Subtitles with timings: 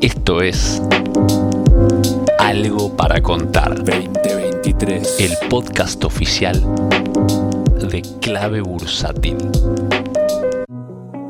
[0.00, 0.80] Esto es
[2.38, 3.74] Algo para contar.
[3.74, 5.18] 2023.
[5.18, 6.54] El podcast oficial
[7.90, 9.36] de Clave Bursátil.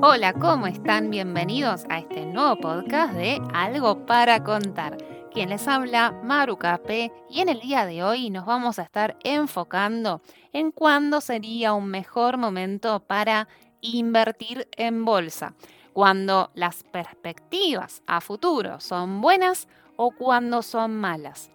[0.02, 1.10] Hola, ¿cómo están?
[1.10, 4.98] Bienvenidos a este nuevo podcast de Algo para contar.
[5.32, 9.16] Quien les habla, Maru Capé, y en el día de hoy nos vamos a estar
[9.24, 10.20] enfocando
[10.52, 13.48] en cuándo sería un mejor momento para
[13.80, 15.54] invertir en bolsa,
[15.98, 21.50] cuando las perspectivas a futuro son buenas o cuando son malas.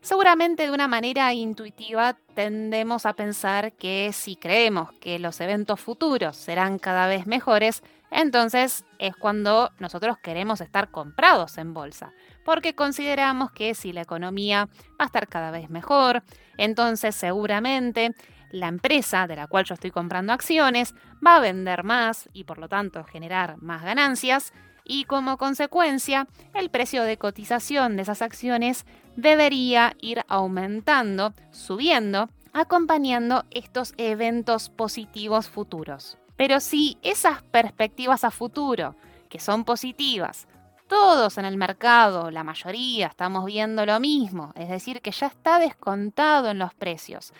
[0.00, 6.38] Seguramente de una manera intuitiva tendemos a pensar que si creemos que los eventos futuros
[6.38, 12.14] serán cada vez mejores, entonces es cuando nosotros queremos estar comprados en bolsa,
[12.46, 16.22] porque consideramos que si la economía va a estar cada vez mejor,
[16.56, 18.14] entonces seguramente
[18.52, 22.58] la empresa de la cual yo estoy comprando acciones va a vender más y por
[22.58, 24.52] lo tanto generar más ganancias
[24.84, 28.84] y como consecuencia el precio de cotización de esas acciones
[29.16, 36.18] debería ir aumentando, subiendo, acompañando estos eventos positivos futuros.
[36.36, 38.96] Pero si esas perspectivas a futuro,
[39.28, 40.48] que son positivas,
[40.88, 45.58] todos en el mercado, la mayoría, estamos viendo lo mismo, es decir, que ya está
[45.58, 47.32] descontado en los precios,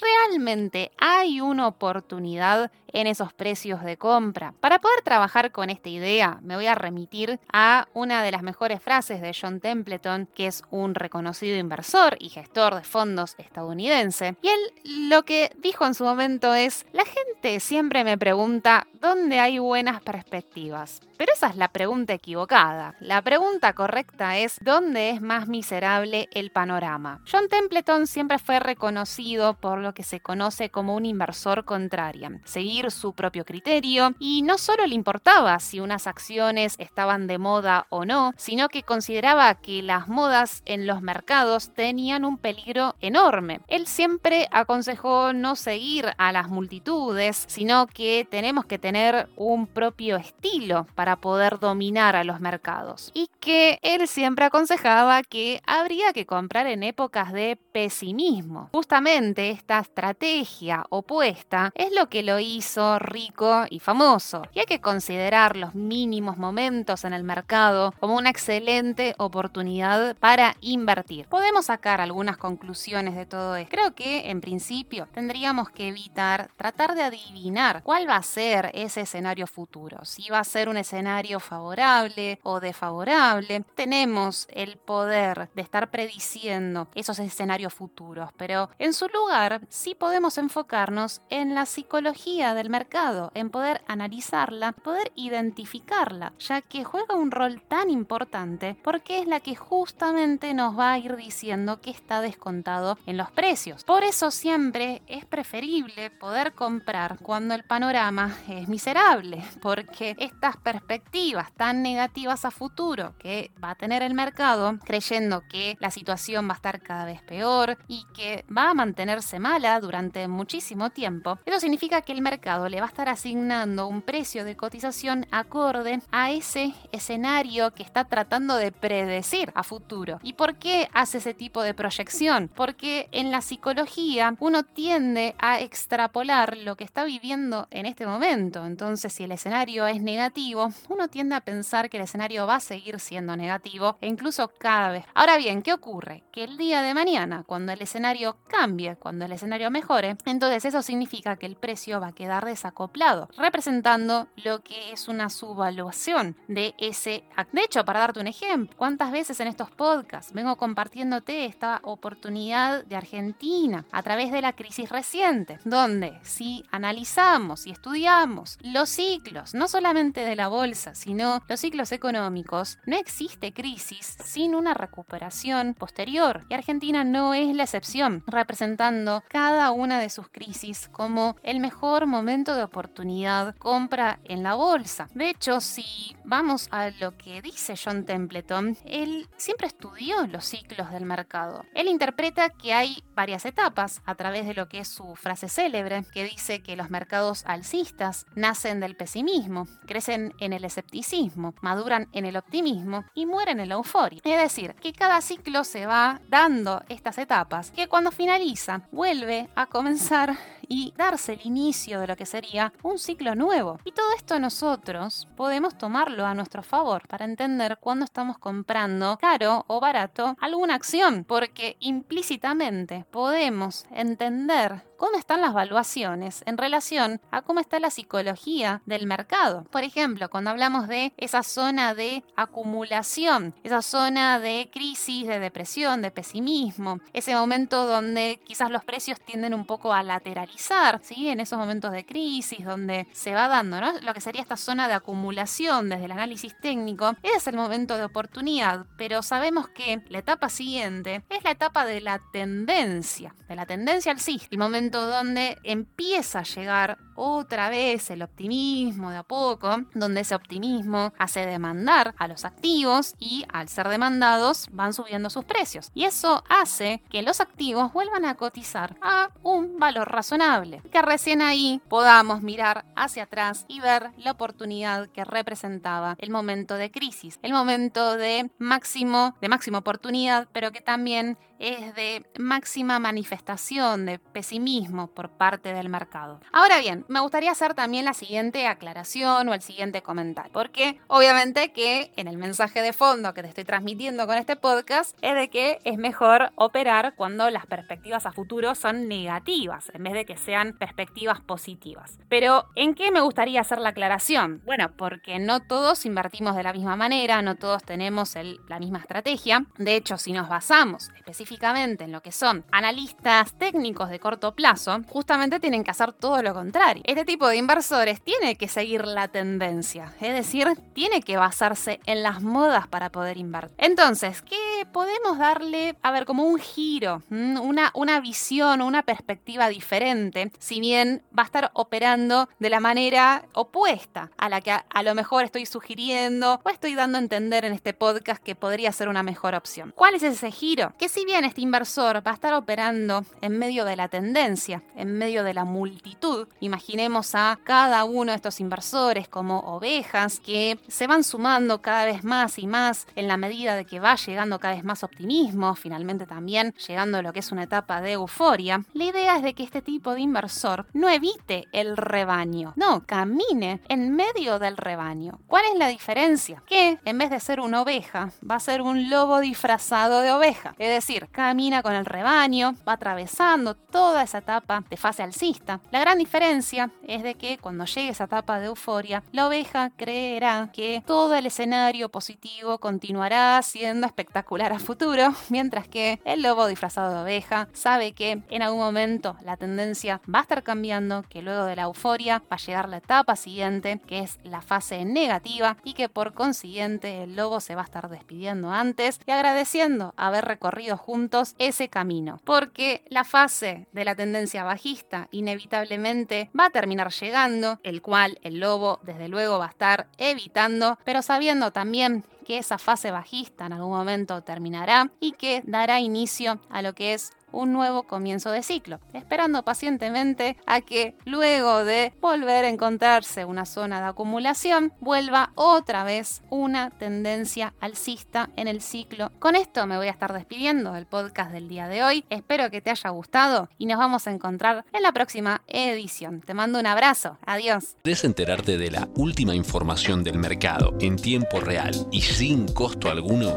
[0.00, 4.54] ¿realmente hay una oportunidad en esos precios de compra?
[4.60, 8.82] Para poder trabajar con esta idea, me voy a remitir a una de las mejores
[8.82, 14.36] frases de John Templeton, que es un reconocido inversor y gestor de fondos estadounidense.
[14.42, 19.40] Y él lo que dijo en su momento es, la gente siempre me pregunta dónde
[19.40, 21.00] hay buenas perspectivas.
[21.16, 22.94] Pero esa es la pregunta equivocada.
[22.98, 27.20] La pregunta correcta es ¿dónde es más miserable el panorama?
[27.30, 32.90] John Templeton siempre fue reconocido por lo que se conoce como un inversor contrarian, seguir
[32.90, 38.04] su propio criterio y no solo le importaba si unas acciones estaban de moda o
[38.04, 43.60] no, sino que consideraba que las modas en los mercados tenían un peligro enorme.
[43.68, 50.16] Él siempre aconsejó no seguir a las multitudes, sino que tenemos que tener un propio
[50.16, 53.10] estilo para poder dominar a los mercados.
[53.14, 58.68] Y que él siempre aconsejaba que habría que comprar en épocas de pesimismo.
[58.72, 64.42] Justamente estrategia opuesta es lo que lo hizo rico y famoso.
[64.52, 70.56] Y hay que considerar los mínimos momentos en el mercado como una excelente oportunidad para
[70.60, 71.26] invertir.
[71.28, 73.70] Podemos sacar algunas conclusiones de todo esto.
[73.70, 79.02] Creo que en principio tendríamos que evitar tratar de adivinar cuál va a ser ese
[79.02, 80.04] escenario futuro.
[80.04, 83.64] Si va a ser un escenario favorable o desfavorable.
[83.74, 90.38] Tenemos el poder de estar prediciendo esos escenarios futuros, pero en su lugar sí podemos
[90.38, 97.30] enfocarnos en la psicología del mercado, en poder analizarla, poder identificarla, ya que juega un
[97.30, 102.20] rol tan importante porque es la que justamente nos va a ir diciendo que está
[102.20, 103.84] descontado en los precios.
[103.84, 111.52] Por eso siempre es preferible poder comprar cuando el panorama es miserable, porque estas perspectivas
[111.52, 116.52] tan negativas a futuro que va a tener el mercado, creyendo que la situación va
[116.52, 122.02] a estar cada vez peor y que va a mantenerse durante muchísimo tiempo, eso significa
[122.02, 126.72] que el mercado le va a estar asignando un precio de cotización acorde a ese
[126.92, 130.20] escenario que está tratando de predecir a futuro.
[130.22, 132.48] ¿Y por qué hace ese tipo de proyección?
[132.54, 138.64] Porque en la psicología uno tiende a extrapolar lo que está viviendo en este momento.
[138.64, 142.60] Entonces, si el escenario es negativo, uno tiende a pensar que el escenario va a
[142.60, 145.04] seguir siendo negativo e incluso cada vez.
[145.12, 146.22] Ahora bien, ¿qué ocurre?
[146.30, 150.82] Que el día de mañana, cuando el escenario cambie, cuando el escenario mejore, entonces eso
[150.82, 156.74] significa que el precio va a quedar desacoplado, representando lo que es una subvaluación de
[156.78, 157.24] ese.
[157.52, 162.84] De hecho, para darte un ejemplo, ¿cuántas veces en estos podcasts vengo compartiéndote esta oportunidad
[162.84, 165.58] de Argentina a través de la crisis reciente?
[165.64, 171.92] Donde si analizamos y estudiamos los ciclos, no solamente de la bolsa, sino los ciclos
[171.92, 176.44] económicos, no existe crisis sin una recuperación posterior.
[176.48, 182.06] Y Argentina no es la excepción, representando cada una de sus crisis como el mejor
[182.06, 185.08] momento de oportunidad compra en la bolsa.
[185.14, 190.90] De hecho, si vamos a lo que dice John Templeton, él siempre estudió los ciclos
[190.90, 191.64] del mercado.
[191.74, 196.04] Él interpreta que hay varias etapas a través de lo que es su frase célebre,
[196.12, 202.26] que dice que los mercados alcistas nacen del pesimismo, crecen en el escepticismo, maduran en
[202.26, 204.20] el optimismo y mueren en la euforia.
[204.24, 209.19] Es decir, que cada ciclo se va dando estas etapas, que cuando finaliza vuelve
[209.54, 213.78] a comenzar y darse el inicio de lo que sería un ciclo nuevo.
[213.84, 219.64] Y todo esto nosotros podemos tomarlo a nuestro favor para entender cuándo estamos comprando caro
[219.66, 227.40] o barato alguna acción, porque implícitamente podemos entender cómo están las valuaciones en relación a
[227.40, 229.64] cómo está la psicología del mercado.
[229.70, 236.02] Por ejemplo, cuando hablamos de esa zona de acumulación, esa zona de crisis, de depresión,
[236.02, 241.30] de pesimismo, ese momento donde quizás los precios tienden un poco a lateralizar, ¿sí?
[241.30, 243.98] en esos momentos de crisis donde se va dando ¿no?
[244.00, 248.04] lo que sería esta zona de acumulación desde el análisis técnico, es el momento de
[248.04, 253.64] oportunidad, pero sabemos que la etapa siguiente es la etapa de la tendencia, de la
[253.64, 259.82] tendencia alcista, el momento donde empieza a llegar otra vez el optimismo de a poco,
[259.94, 265.44] donde ese optimismo hace demandar a los activos y al ser demandados van subiendo sus
[265.44, 265.90] precios.
[265.94, 271.42] Y eso hace que los activos vuelvan a cotizar a un valor razonable, que recién
[271.42, 277.38] ahí podamos mirar hacia atrás y ver la oportunidad que representaba el momento de crisis,
[277.42, 284.18] el momento de máximo de máxima oportunidad, pero que también es de máxima manifestación de
[284.18, 286.40] pesimismo por parte del mercado.
[286.52, 291.72] Ahora bien, me gustaría hacer también la siguiente aclaración o el siguiente comentario, porque obviamente
[291.72, 295.50] que en el mensaje de fondo que te estoy transmitiendo con este podcast es de
[295.50, 300.38] que es mejor operar cuando las perspectivas a futuro son negativas en vez de que
[300.38, 302.18] sean perspectivas positivas.
[302.30, 304.62] Pero ¿en qué me gustaría hacer la aclaración?
[304.64, 308.34] Bueno, porque no todos invertimos de la misma manera, no todos tenemos
[308.68, 309.66] la misma estrategia.
[309.76, 315.00] De hecho, si nos basamos específicamente en lo que son analistas técnicos de corto plazo,
[315.08, 317.02] justamente tienen que hacer todo lo contrario.
[317.04, 322.22] Este tipo de inversores tiene que seguir la tendencia, es decir, tiene que basarse en
[322.22, 323.74] las modas para poder invertir.
[323.78, 330.52] Entonces, ¿qué podemos darle, a ver, como un giro, una, una visión, una perspectiva diferente,
[330.58, 335.02] si bien va a estar operando de la manera opuesta a la que a, a
[335.02, 339.08] lo mejor estoy sugiriendo o estoy dando a entender en este podcast que podría ser
[339.08, 339.92] una mejor opción?
[339.96, 340.94] ¿Cuál es ese giro?
[340.98, 345.16] Que si bien este inversor va a estar operando en medio de la tendencia, en
[345.16, 346.48] medio de la multitud.
[346.60, 352.24] Imaginemos a cada uno de estos inversores como ovejas que se van sumando cada vez
[352.24, 356.26] más y más en la medida de que va llegando cada vez más optimismo, finalmente
[356.26, 358.84] también llegando a lo que es una etapa de euforia.
[358.92, 363.80] La idea es de que este tipo de inversor no evite el rebaño, no, camine
[363.88, 365.38] en medio del rebaño.
[365.46, 366.62] ¿Cuál es la diferencia?
[366.66, 370.74] Que en vez de ser una oveja, va a ser un lobo disfrazado de oveja.
[370.78, 375.80] Es decir, camina con el rebaño, va atravesando toda esa etapa de fase alcista.
[375.90, 380.70] La gran diferencia es de que cuando llegue esa etapa de euforia, la oveja creerá
[380.72, 387.14] que todo el escenario positivo continuará siendo espectacular a futuro, mientras que el lobo disfrazado
[387.14, 391.64] de oveja sabe que en algún momento la tendencia va a estar cambiando, que luego
[391.64, 395.94] de la euforia va a llegar la etapa siguiente, que es la fase negativa, y
[395.94, 400.98] que por consiguiente el lobo se va a estar despidiendo antes y agradeciendo haber recorrido
[400.98, 407.80] juntos ese camino, porque la fase de la tendencia bajista inevitablemente va a terminar llegando,
[407.82, 412.78] el cual el lobo desde luego va a estar evitando, pero sabiendo también que esa
[412.78, 417.72] fase bajista en algún momento terminará y que dará inicio a lo que es un
[417.72, 424.00] nuevo comienzo de ciclo, esperando pacientemente a que luego de volver a encontrarse una zona
[424.00, 429.32] de acumulación, vuelva otra vez una tendencia alcista en el ciclo.
[429.38, 432.24] Con esto me voy a estar despidiendo del podcast del día de hoy.
[432.30, 436.40] Espero que te haya gustado y nos vamos a encontrar en la próxima edición.
[436.40, 437.38] Te mando un abrazo.
[437.46, 437.96] Adiós.
[438.02, 443.56] ¿Quieres enterarte de la última información del mercado en tiempo real y sin costo alguno?